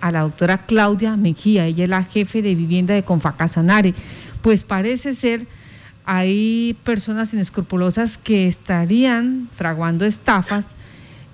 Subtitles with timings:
[0.00, 3.92] a la doctora Claudia Mejía, ella es la jefe de vivienda de Confacasanare.
[4.40, 5.46] Pues parece ser
[6.06, 10.74] hay personas inescrupulosas que estarían fraguando estafas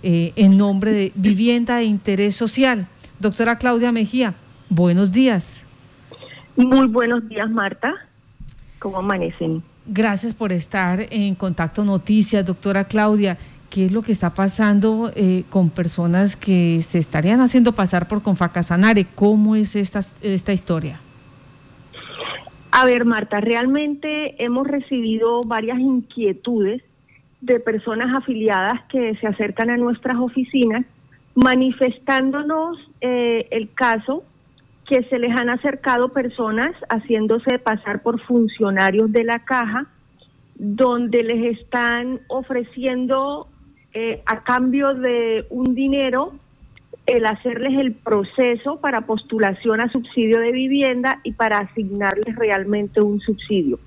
[0.02, 2.88] eh, en nombre de vivienda de interés social.
[3.20, 4.34] Doctora Claudia Mejía,
[4.68, 5.62] buenos días.
[6.56, 7.94] Muy buenos días, Marta.
[8.80, 9.62] ¿Cómo amanecen?
[9.86, 13.38] Gracias por estar en contacto noticias, doctora Claudia
[13.74, 18.22] qué es lo que está pasando eh, con personas que se estarían haciendo pasar por
[18.22, 19.04] Confacasanare.
[19.16, 21.00] ¿Cómo es esta, esta historia?
[22.70, 26.82] A ver, Marta, realmente hemos recibido varias inquietudes
[27.40, 30.86] de personas afiliadas que se acercan a nuestras oficinas
[31.34, 34.22] manifestándonos eh, el caso
[34.86, 39.88] que se les han acercado personas haciéndose pasar por funcionarios de la caja,
[40.54, 43.48] donde les están ofreciendo
[43.94, 46.32] eh, a cambio de un dinero
[47.06, 53.20] el hacerles el proceso para postulación a subsidio de vivienda y para asignarles realmente un
[53.20, 53.78] subsidio.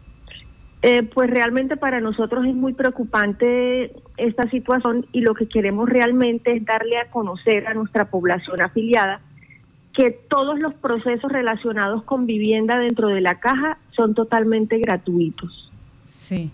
[0.84, 6.56] Eh, pues realmente para nosotros es muy preocupante esta situación y lo que queremos realmente
[6.56, 9.20] es darle a conocer a nuestra población afiliada
[9.94, 15.72] que todos los procesos relacionados con vivienda dentro de la caja son totalmente gratuitos.
[16.06, 16.52] Sí.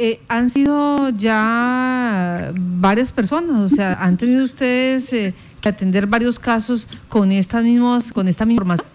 [0.00, 6.38] Eh, han sido ya varias personas, o sea, han tenido ustedes eh, que atender varios
[6.38, 8.88] casos con estas mismas, con esta misma información.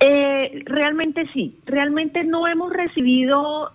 [0.00, 3.70] Eh, realmente sí, realmente no hemos recibido,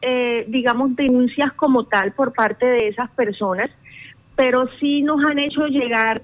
[0.48, 3.70] digamos, denuncias como tal por parte de esas personas,
[4.36, 6.22] pero sí nos han hecho llegar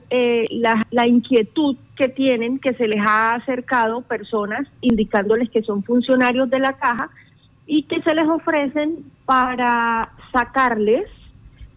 [0.52, 6.50] la, la inquietud que tienen, que se les ha acercado personas indicándoles que son funcionarios
[6.50, 7.10] de la caja
[7.66, 11.06] y que se les ofrecen para sacarles,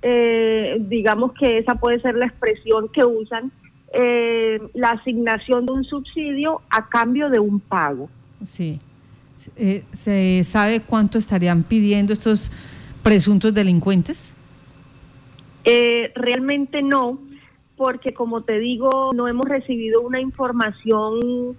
[0.03, 3.53] eh, digamos que esa puede ser la expresión que usan,
[3.92, 8.11] eh, la asignación de un subsidio a cambio de un pago.
[8.42, 8.81] Sí.
[9.56, 12.50] Eh, ¿Se sabe cuánto estarían pidiendo estos
[13.03, 14.34] presuntos delincuentes?
[16.15, 17.19] realmente no,
[17.77, 21.56] porque como te digo, no hemos recibido una información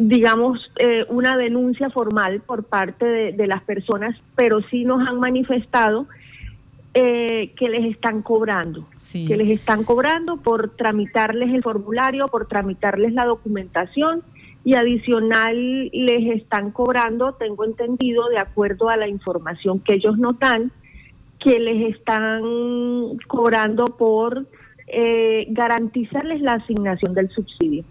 [0.00, 6.06] digamos, eh, una denuncia formal por parte de, las personas, pero sí nos han manifestado
[6.94, 13.14] eh, que les están cobrando, que les están cobrando por tramitarles el formulario, por tramitarles
[13.14, 14.22] la documentación
[14.64, 20.38] y adicional les están cobrando, tengo entendido, de acuerdo a la información que ellos nos
[20.38, 20.70] dan,
[21.40, 22.42] que les están
[23.26, 24.46] cobrando por
[24.86, 27.84] eh, garantizarles la asignación del subsidio.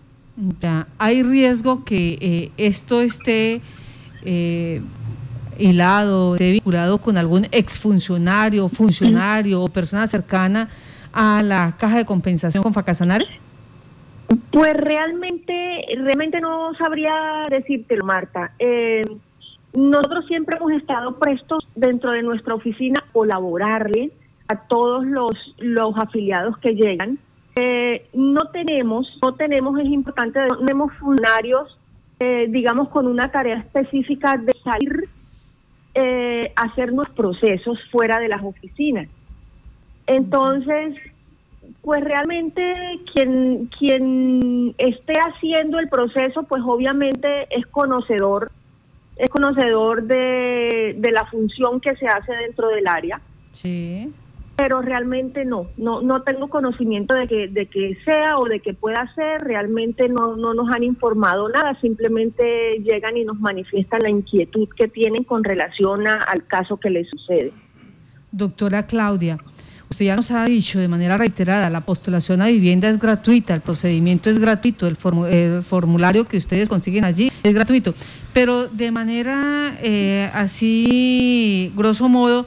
[0.61, 3.61] Ya, ¿hay riesgo que eh, esto esté
[4.23, 4.81] eh,
[5.61, 10.69] hilado, vinculado con algún exfuncionario, funcionario o persona cercana
[11.13, 13.25] a la caja de compensación con Facasanare?
[14.51, 15.53] Pues realmente,
[15.97, 18.53] realmente no sabría decírtelo, Marta.
[18.59, 19.01] Eh,
[19.73, 24.11] nosotros siempre hemos estado prestos dentro de nuestra oficina a colaborarle
[24.47, 27.19] a todos los, los afiliados que llegan
[27.55, 31.77] eh, no tenemos, no tenemos, es importante, no tenemos funcionarios,
[32.19, 35.00] eh, digamos, con una tarea específica de salir
[35.93, 39.07] eh, a hacer los procesos fuera de las oficinas.
[40.07, 40.95] Entonces,
[41.81, 42.61] pues realmente
[43.13, 48.51] quien, quien esté haciendo el proceso, pues obviamente es conocedor,
[49.17, 53.21] es conocedor de, de la función que se hace dentro del área.
[53.51, 54.11] Sí
[54.55, 58.73] pero realmente no, no, no tengo conocimiento de que, de que sea o de que
[58.73, 64.09] pueda ser, realmente no, no nos han informado nada, simplemente llegan y nos manifiestan la
[64.09, 67.51] inquietud que tienen con relación al caso que les sucede.
[68.31, 69.37] Doctora Claudia,
[69.89, 73.61] usted ya nos ha dicho de manera reiterada, la postulación a vivienda es gratuita, el
[73.61, 77.93] procedimiento es gratuito, el, formulario que ustedes consiguen allí es gratuito,
[78.33, 82.45] pero de manera eh, así, grosso modo,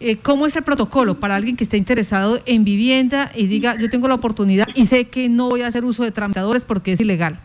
[0.00, 3.90] eh, ¿cómo es el protocolo para alguien que esté interesado en vivienda y diga, yo
[3.90, 7.00] tengo la oportunidad y sé que no voy a hacer uso de tramitadores porque es
[7.00, 7.38] ilegal?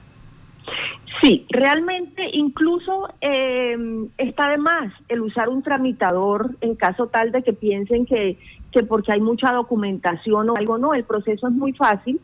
[1.21, 3.77] Sí, realmente incluso eh,
[4.17, 8.37] está de más el usar un tramitador en caso tal de que piensen que,
[8.71, 12.19] que porque hay mucha documentación o algo, no, el proceso es muy fácil.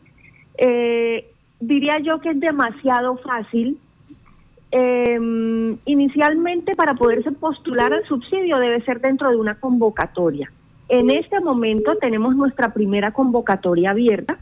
[0.56, 1.30] Eh,
[1.60, 3.78] diría yo que es demasiado fácil
[4.72, 10.50] eh, inicialmente para poderse postular al subsidio debe ser dentro de una convocatoria.
[10.88, 14.38] En este momento tenemos nuestra primera convocatoria abierta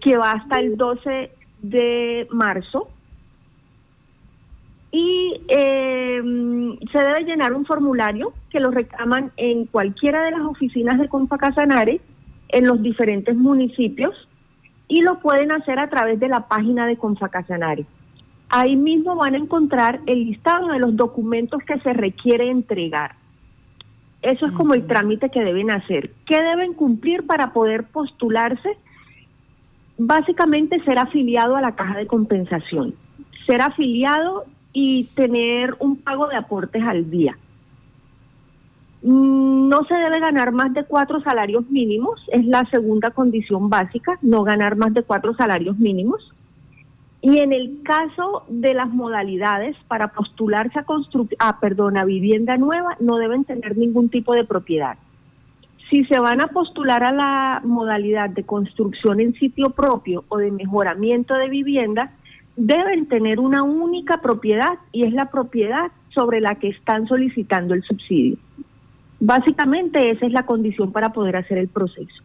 [0.00, 1.30] que va hasta el 12
[1.62, 2.88] de marzo
[4.90, 10.98] y em, se debe llenar un formulario que lo reclaman en cualquiera de las oficinas
[10.98, 11.08] de
[11.38, 12.00] Casanare
[12.48, 14.28] en los diferentes municipios
[14.88, 17.86] y lo pueden hacer a través de la página de Confacasanare.
[18.48, 23.16] Ahí mismo van a encontrar el listado de los documentos que se requiere entregar.
[24.22, 26.10] Eso es como el trámite que deben hacer.
[26.26, 28.78] ¿Qué deben cumplir para poder postularse?
[29.98, 32.94] Básicamente ser afiliado a la caja de compensación,
[33.46, 37.36] ser afiliado y tener un pago de aportes al día.
[39.02, 44.18] Mm, no se debe ganar más de cuatro salarios mínimos, es la segunda condición básica,
[44.22, 46.33] no ganar más de cuatro salarios mínimos.
[47.26, 50.84] Y en el caso de las modalidades para postularse a,
[51.38, 54.98] a, perdón, a vivienda nueva, no deben tener ningún tipo de propiedad.
[55.88, 60.50] Si se van a postular a la modalidad de construcción en sitio propio o de
[60.50, 62.12] mejoramiento de vivienda,
[62.56, 67.82] deben tener una única propiedad y es la propiedad sobre la que están solicitando el
[67.84, 68.36] subsidio.
[69.18, 72.22] Básicamente esa es la condición para poder hacer el proceso.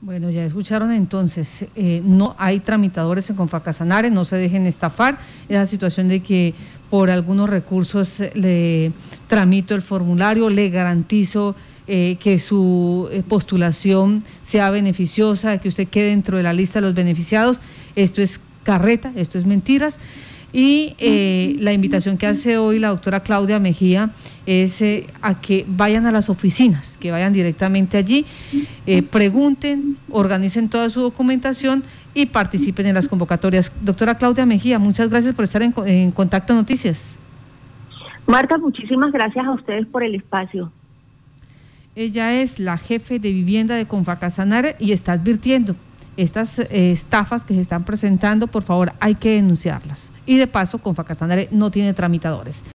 [0.00, 5.18] Bueno, ya escucharon entonces, eh, no hay tramitadores en Confacasanare, no se dejen estafar,
[5.48, 6.54] esa situación de que
[6.88, 8.92] por algunos recursos le
[9.26, 11.56] tramito el formulario, le garantizo
[11.88, 16.86] eh, que su eh, postulación sea beneficiosa, que usted quede dentro de la lista de
[16.86, 17.60] los beneficiados,
[17.96, 19.98] esto es carreta, esto es mentiras.
[20.52, 24.10] Y eh, la invitación que hace hoy la doctora Claudia Mejía
[24.46, 28.24] es eh, a que vayan a las oficinas, que vayan directamente allí,
[28.86, 31.84] eh, pregunten, organicen toda su documentación
[32.14, 33.70] y participen en las convocatorias.
[33.82, 37.14] Doctora Claudia Mejía, muchas gracias por estar en, en Contacto Noticias.
[38.26, 40.72] Marta, muchísimas gracias a ustedes por el espacio.
[41.94, 45.74] Ella es la jefe de vivienda de Confacasanare y está advirtiendo
[46.18, 50.10] estas eh, estafas que se están presentando, por favor, hay que denunciarlas.
[50.26, 52.62] Y de paso, Confacasanare no tiene tramitadores.